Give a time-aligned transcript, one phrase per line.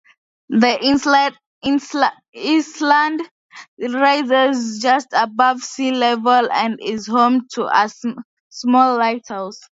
[0.49, 0.79] The
[1.61, 3.29] island
[3.79, 7.87] rises just above sea level and is home to a
[8.49, 9.59] small lighthouse.